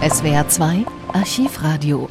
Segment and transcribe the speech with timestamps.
[0.00, 2.08] SWR 2 Archivradio.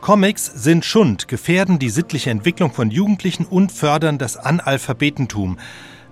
[0.00, 5.58] Comics sind Schund, gefährden die sittliche Entwicklung von Jugendlichen und fördern das Analphabetentum.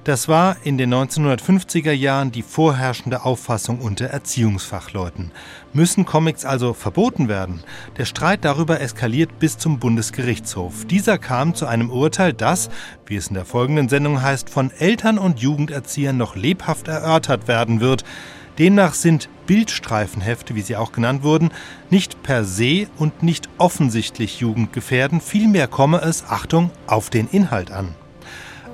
[0.05, 5.33] Das war in den 1950er Jahren die vorherrschende Auffassung unter Erziehungsfachleuten.
[5.73, 7.65] Müssen Comics also verboten werden?
[7.99, 10.87] Der Streit darüber eskaliert bis zum Bundesgerichtshof.
[10.87, 12.71] Dieser kam zu einem Urteil, das,
[13.07, 17.81] wie es in der folgenden Sendung heißt, von Eltern und Jugenderziehern noch lebhaft erörtert werden
[17.81, 18.05] wird.
[18.61, 21.51] Demnach sind Bildstreifenhefte, wie sie auch genannt wurden,
[21.89, 27.95] nicht per se und nicht offensichtlich jugendgefährden, vielmehr komme es, Achtung, auf den Inhalt an.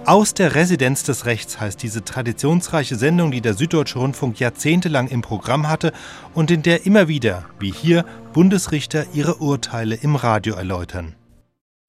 [0.04, 5.22] Aus der Residenz des Rechts heißt diese traditionsreiche Sendung, die der Süddeutsche Rundfunk jahrzehntelang im
[5.22, 5.92] Programm hatte
[6.34, 11.14] und in der immer wieder, wie hier, Bundesrichter ihre Urteile im Radio erläutern.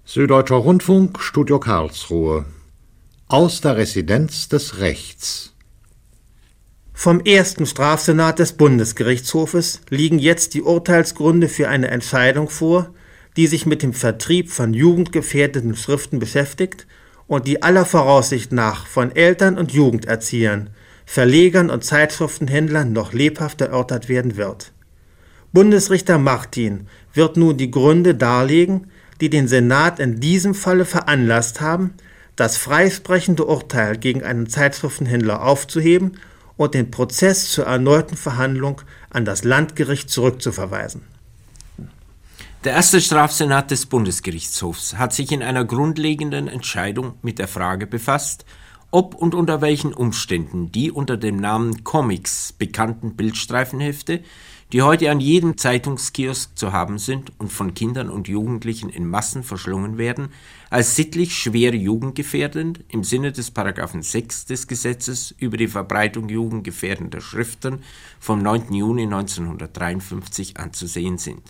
[0.05, 2.46] Süddeutscher Rundfunk, Studio Karlsruhe.
[3.27, 5.57] Aus der Residenz des Rechts.
[7.00, 12.90] Vom ersten Strafsenat des Bundesgerichtshofes liegen jetzt die Urteilsgründe für eine Entscheidung vor,
[13.38, 16.88] die sich mit dem Vertrieb von jugendgefährdenden Schriften beschäftigt
[17.27, 20.71] und die aller Voraussicht nach von Eltern und Jugenderziehern,
[21.05, 24.71] Verlegern und Zeitschriftenhändlern noch lebhaft erörtert werden wird.
[25.54, 28.88] Bundesrichter Martin wird nun die Gründe darlegen,
[29.21, 31.93] die den Senat in diesem Falle veranlasst haben,
[32.36, 36.18] das freisprechende Urteil gegen einen Zeitschriftenhändler aufzuheben
[36.58, 41.04] und den Prozess zur erneuten Verhandlung an das Landgericht zurückzuverweisen.
[42.64, 48.46] Der erste Strafsenat des Bundesgerichtshofs hat sich in einer grundlegenden Entscheidung mit der Frage befasst,
[48.91, 54.21] ob und unter welchen Umständen die unter dem Namen Comics bekannten Bildstreifenhefte,
[54.74, 59.43] die heute an jedem Zeitungskiosk zu haben sind und von Kindern und Jugendlichen in Massen
[59.43, 60.30] verschlungen werden,
[60.70, 67.22] als sittlich schwer jugendgefährdend im Sinne des Paragraphen 6 des Gesetzes über die Verbreitung jugendgefährdender
[67.22, 67.80] Schriften
[68.19, 68.74] vom 9.
[68.74, 71.41] Juni 1953 anzusehen sind.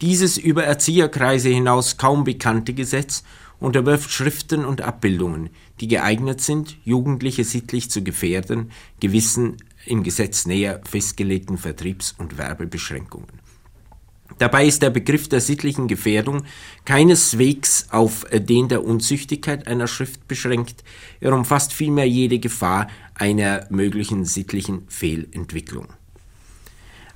[0.00, 3.24] Dieses über Erzieherkreise hinaus kaum bekannte Gesetz
[3.60, 8.70] unterwirft Schriften und Abbildungen, die geeignet sind, Jugendliche sittlich zu gefährden,
[9.00, 13.48] gewissen im Gesetz näher festgelegten Vertriebs- und Werbebeschränkungen.
[14.38, 16.44] Dabei ist der Begriff der sittlichen Gefährdung
[16.84, 20.84] keineswegs auf den der Unzüchtigkeit einer Schrift beschränkt,
[21.20, 25.88] er umfasst vielmehr jede Gefahr einer möglichen sittlichen Fehlentwicklung.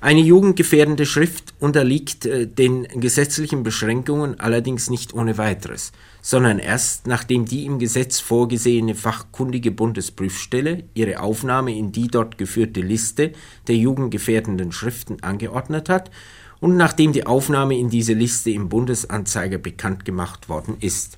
[0.03, 7.45] Eine jugendgefährdende Schrift unterliegt äh, den gesetzlichen Beschränkungen allerdings nicht ohne weiteres, sondern erst nachdem
[7.45, 13.31] die im Gesetz vorgesehene fachkundige Bundesprüfstelle ihre Aufnahme in die dort geführte Liste
[13.69, 16.11] der jugendgefährdenden Schriften angeordnet hat
[16.59, 21.17] und nachdem die Aufnahme in diese Liste im Bundesanzeiger bekannt gemacht worden ist.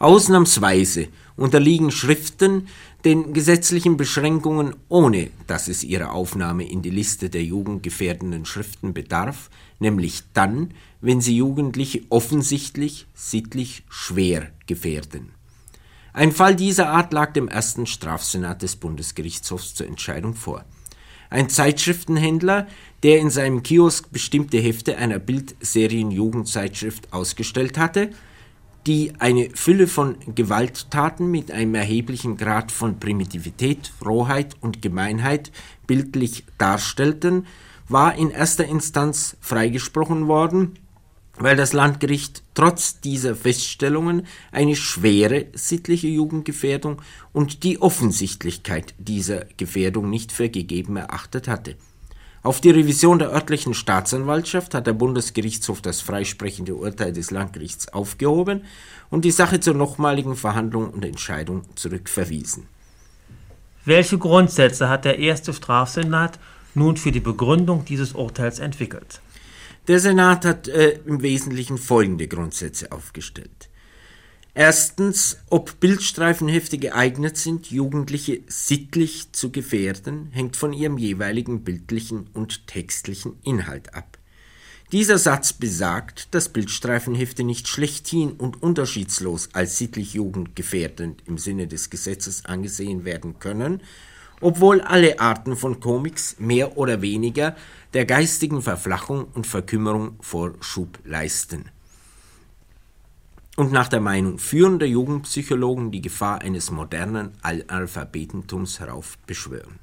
[0.00, 1.06] Ausnahmsweise
[1.36, 2.66] unterliegen Schriften
[3.06, 9.48] den gesetzlichen Beschränkungen, ohne dass es ihrer Aufnahme in die Liste der jugendgefährdenden Schriften bedarf,
[9.78, 15.30] nämlich dann, wenn sie Jugendliche offensichtlich sittlich schwer gefährden.
[16.14, 20.64] Ein Fall dieser Art lag dem ersten Strafsenat des Bundesgerichtshofs zur Entscheidung vor.
[21.30, 22.66] Ein Zeitschriftenhändler,
[23.04, 28.10] der in seinem Kiosk bestimmte Hefte einer Bildserien-Jugendzeitschrift ausgestellt hatte,
[28.86, 35.50] die eine Fülle von Gewalttaten mit einem erheblichen Grad von Primitivität, Rohheit und Gemeinheit
[35.86, 37.46] bildlich darstellten,
[37.88, 40.78] war in erster Instanz freigesprochen worden,
[41.38, 50.08] weil das Landgericht trotz dieser Feststellungen eine schwere sittliche Jugendgefährdung und die Offensichtlichkeit dieser Gefährdung
[50.08, 51.76] nicht für gegeben erachtet hatte.
[52.46, 58.62] Auf die Revision der örtlichen Staatsanwaltschaft hat der Bundesgerichtshof das freisprechende Urteil des Landgerichts aufgehoben
[59.10, 62.68] und die Sache zur nochmaligen Verhandlung und Entscheidung zurückverwiesen.
[63.84, 66.38] Welche Grundsätze hat der erste Strafsenat
[66.76, 69.20] nun für die Begründung dieses Urteils entwickelt?
[69.88, 73.65] Der Senat hat äh, im Wesentlichen folgende Grundsätze aufgestellt.
[74.58, 82.66] Erstens, ob Bildstreifenhefte geeignet sind, Jugendliche sittlich zu gefährden, hängt von ihrem jeweiligen bildlichen und
[82.66, 84.16] textlichen Inhalt ab.
[84.92, 91.90] Dieser Satz besagt, dass Bildstreifenhefte nicht schlechthin und unterschiedslos als sittlich jugendgefährdend im Sinne des
[91.90, 93.82] Gesetzes angesehen werden können,
[94.40, 97.56] obwohl alle Arten von Comics mehr oder weniger
[97.92, 101.66] der geistigen Verflachung und Verkümmerung Vorschub leisten
[103.56, 109.78] und nach der Meinung führender Jugendpsychologen die Gefahr eines modernen Analphabetentums heraufbeschwören.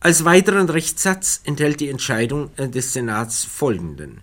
[0.00, 4.20] Als weiteren Rechtssatz enthält die Entscheidung äh, des Senats folgenden.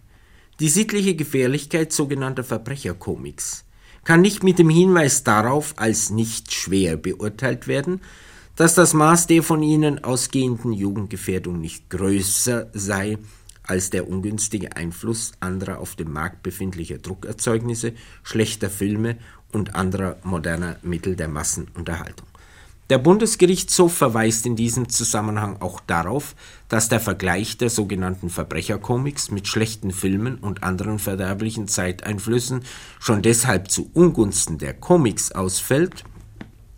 [0.61, 3.65] Die sittliche Gefährlichkeit sogenannter Verbrecherkomiks
[4.05, 7.99] kann nicht mit dem Hinweis darauf als nicht schwer beurteilt werden,
[8.55, 13.17] dass das Maß der von ihnen ausgehenden Jugendgefährdung nicht größer sei
[13.67, 19.17] als der ungünstige Einfluss anderer auf dem Markt befindlicher Druckerzeugnisse, schlechter Filme
[19.51, 22.27] und anderer moderner Mittel der Massenunterhaltung.
[22.91, 26.35] Der Bundesgerichtshof verweist in diesem Zusammenhang auch darauf,
[26.69, 32.61] dass der Vergleich der sogenannten Verbrechercomics mit schlechten Filmen und anderen verderblichen Zeiteinflüssen
[32.99, 36.03] schon deshalb zu Ungunsten der Comics ausfällt,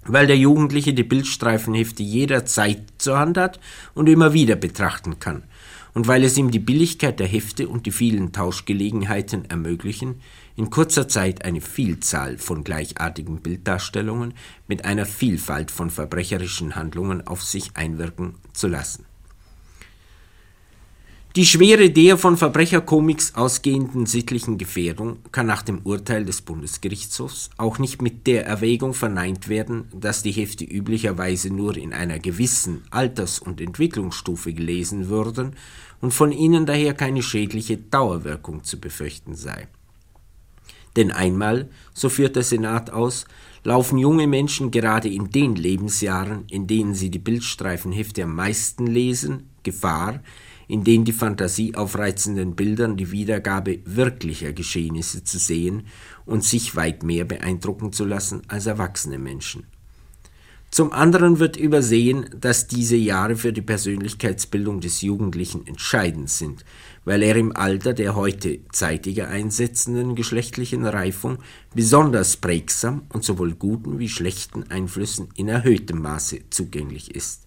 [0.06, 3.60] weil der Jugendliche die Bildstreifenhefte jederzeit zur Hand hat
[3.94, 5.44] und immer wieder betrachten kann,
[5.98, 10.22] und weil es ihm die Billigkeit der Hefte und die vielen Tauschgelegenheiten ermöglichen,
[10.56, 14.36] in kurzer Zeit eine Vielzahl von gleichartigen Bilddarstellungen
[14.68, 19.07] mit einer Vielfalt von verbrecherischen Handlungen auf sich einwirken zu lassen.
[21.38, 27.78] Die Schwere der von Verbrecherkomiks ausgehenden sittlichen Gefährdung kann nach dem Urteil des Bundesgerichtshofs auch
[27.78, 33.38] nicht mit der Erwägung verneint werden, dass die Hefte üblicherweise nur in einer gewissen Alters-
[33.38, 35.56] und Entwicklungsstufe gelesen würden
[36.02, 39.68] und von ihnen daher keine schädliche Dauerwirkung zu befürchten sei.
[40.96, 43.26] Denn einmal, so führt der Senat aus,
[43.64, 49.52] laufen junge Menschen gerade in den Lebensjahren, in denen sie die Bildstreifenhefte am meisten lesen,
[49.62, 50.22] Gefahr,
[50.68, 55.88] in den die Fantasie aufreizenden Bildern die Wiedergabe wirklicher Geschehnisse zu sehen
[56.26, 59.66] und sich weit mehr beeindrucken zu lassen als erwachsene Menschen.
[60.70, 66.66] Zum anderen wird übersehen, dass diese Jahre für die Persönlichkeitsbildung des Jugendlichen entscheidend sind,
[67.06, 71.38] weil er im Alter der heute zeitiger einsetzenden geschlechtlichen Reifung
[71.74, 77.47] besonders prägsam und sowohl guten wie schlechten Einflüssen in erhöhtem Maße zugänglich ist.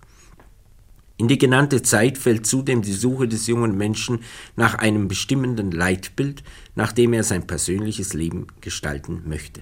[1.20, 4.20] In die genannte Zeit fällt zudem die Suche des jungen Menschen
[4.56, 6.42] nach einem bestimmenden Leitbild,
[6.74, 9.60] nach dem er sein persönliches Leben gestalten möchte.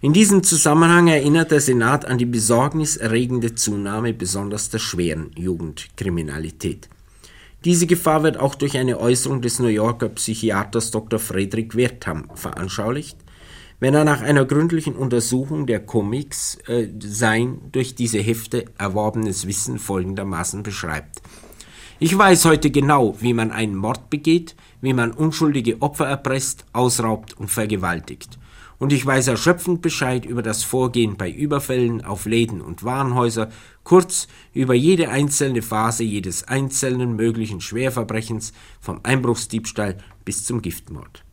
[0.00, 6.88] In diesem Zusammenhang erinnert der Senat an die besorgniserregende Zunahme besonders der schweren Jugendkriminalität.
[7.64, 11.20] Diese Gefahr wird auch durch eine Äußerung des New Yorker Psychiaters Dr.
[11.20, 13.16] Friedrich Wertham veranschaulicht,
[13.80, 19.78] wenn er nach einer gründlichen Untersuchung der Comics äh, sein durch diese Hefte erworbenes Wissen
[19.78, 21.22] folgendermaßen beschreibt.
[22.00, 27.36] Ich weiß heute genau, wie man einen Mord begeht, wie man unschuldige Opfer erpresst, ausraubt
[27.36, 28.38] und vergewaltigt.
[28.78, 33.50] Und ich weiß erschöpfend Bescheid über das Vorgehen bei Überfällen auf Läden und Warenhäuser,
[33.82, 41.24] kurz über jede einzelne Phase jedes einzelnen möglichen Schwerverbrechens, vom Einbruchsdiebstahl bis zum Giftmord.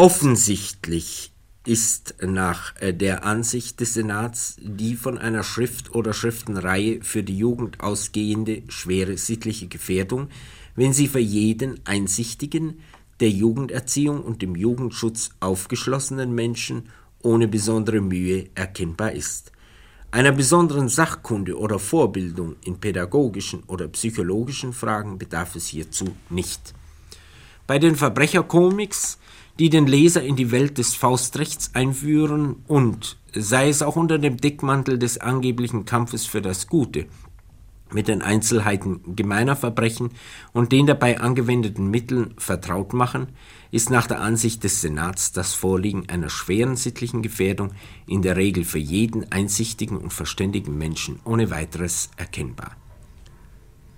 [0.00, 1.30] Offensichtlich
[1.66, 7.36] ist nach äh, der Ansicht des Senats die von einer Schrift oder Schriftenreihe für die
[7.36, 10.30] Jugend ausgehende schwere sittliche Gefährdung,
[10.74, 12.80] wenn sie für jeden einsichtigen,
[13.20, 16.88] der Jugenderziehung und dem Jugendschutz aufgeschlossenen Menschen
[17.22, 19.52] ohne besondere Mühe erkennbar ist.
[20.12, 26.72] Einer besonderen Sachkunde oder Vorbildung in pädagogischen oder psychologischen Fragen bedarf es hierzu nicht.
[27.66, 29.19] Bei den Verbrechercomics
[29.60, 34.38] die den Leser in die Welt des Faustrechts einführen und, sei es auch unter dem
[34.38, 37.04] Deckmantel des angeblichen Kampfes für das Gute,
[37.92, 40.12] mit den Einzelheiten gemeiner Verbrechen
[40.54, 43.28] und den dabei angewendeten Mitteln vertraut machen,
[43.70, 47.72] ist nach der Ansicht des Senats das Vorliegen einer schweren sittlichen Gefährdung
[48.06, 52.76] in der Regel für jeden einsichtigen und verständigen Menschen ohne weiteres erkennbar.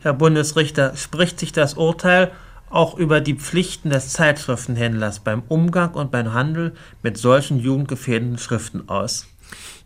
[0.00, 2.32] Herr Bundesrichter, spricht sich das Urteil
[2.72, 8.88] auch über die Pflichten des Zeitschriftenhändlers beim Umgang und beim Handel mit solchen jugendgefährdenden Schriften
[8.88, 9.26] aus?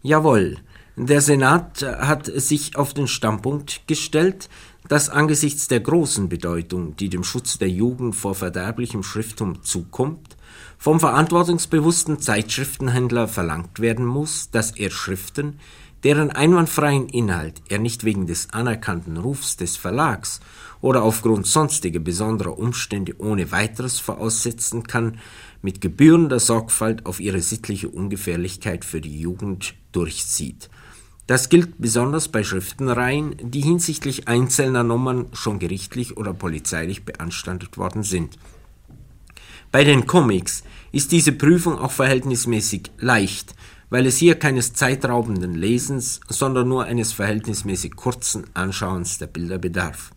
[0.03, 0.59] Jawohl.
[0.99, 4.49] Der Senat hat sich auf den Standpunkt gestellt,
[4.89, 10.37] dass angesichts der großen Bedeutung, die dem Schutz der Jugend vor verderblichem Schrifttum zukommt,
[10.79, 15.59] vom verantwortungsbewussten Zeitschriftenhändler verlangt werden muss, dass er Schriften,
[16.07, 20.39] deren einwandfreien Inhalt er nicht wegen des anerkannten Rufs des Verlags
[20.81, 25.19] oder aufgrund sonstiger besonderer Umstände ohne weiteres voraussetzen kann,
[25.63, 30.71] mit gebührender Sorgfalt auf ihre sittliche Ungefährlichkeit für die Jugend durchzieht.
[31.27, 38.05] Das gilt besonders bei Schriftenreihen, die hinsichtlich einzelner Nummern schon gerichtlich oder polizeilich beanstandet worden
[38.05, 38.39] sind.
[39.73, 43.57] Bei den Comics ist diese Prüfung auch verhältnismäßig leicht,
[43.91, 50.11] weil es hier keines zeitraubenden Lesens, sondern nur eines verhältnismäßig kurzen Anschauens der Bilder bedarf.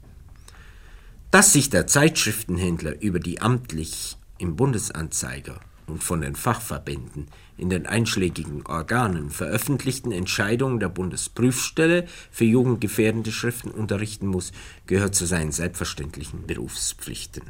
[1.32, 7.86] Dass sich der Zeitschriftenhändler über die amtlich im Bundesanzeiger und von den Fachverbänden in den
[7.86, 14.52] einschlägigen Organen veröffentlichten Entscheidungen der Bundesprüfstelle für jugendgefährdende Schriften unterrichten muss,
[14.88, 17.44] gehört zu seinen selbstverständlichen Berufspflichten.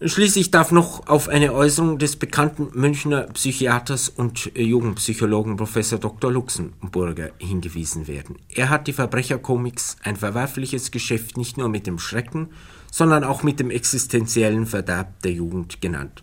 [0.00, 6.30] Schließlich darf noch auf eine Äußerung des bekannten Münchner Psychiaters und Jugendpsychologen Professor Dr.
[6.30, 8.36] Luxemburger hingewiesen werden.
[8.48, 12.50] Er hat die Verbrecherkomics ein verwerfliches Geschäft nicht nur mit dem Schrecken,
[12.92, 16.22] sondern auch mit dem existenziellen Verderb der Jugend genannt.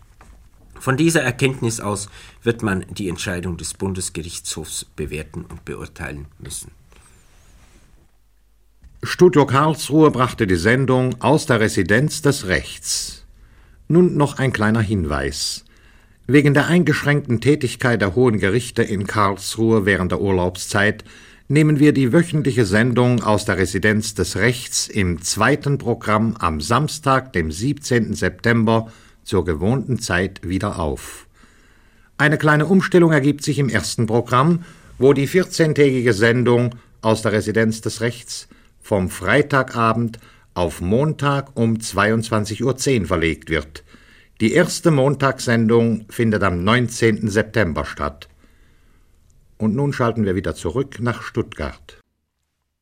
[0.80, 2.08] Von dieser Erkenntnis aus
[2.42, 6.70] wird man die Entscheidung des Bundesgerichtshofs bewerten und beurteilen müssen.
[9.02, 13.15] Studio Karlsruhe brachte die Sendung aus der Residenz des Rechts.
[13.88, 15.64] Nun noch ein kleiner Hinweis.
[16.26, 21.04] Wegen der eingeschränkten Tätigkeit der hohen Gerichte in Karlsruhe während der Urlaubszeit
[21.46, 27.32] nehmen wir die wöchentliche Sendung aus der Residenz des Rechts im zweiten Programm am Samstag,
[27.32, 28.14] dem 17.
[28.14, 28.90] September
[29.22, 31.28] zur gewohnten Zeit wieder auf.
[32.18, 34.64] Eine kleine Umstellung ergibt sich im ersten Programm,
[34.98, 38.48] wo die 14-tägige Sendung aus der Residenz des Rechts
[38.80, 40.18] vom Freitagabend
[40.56, 43.84] auf Montag um 22.10 Uhr verlegt wird.
[44.40, 47.28] Die erste Montagssendung findet am 19.
[47.28, 48.28] September statt.
[49.58, 51.98] Und nun schalten wir wieder zurück nach Stuttgart.